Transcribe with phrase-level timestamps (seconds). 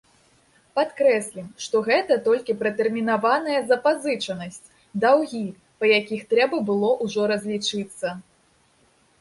[0.77, 4.59] Падкрэслім, што гэта толькі пратэрмінаваная запазычанасць,
[5.05, 5.45] даўгі,
[5.83, 8.07] па якіх трэба было ўжо разлічыцца.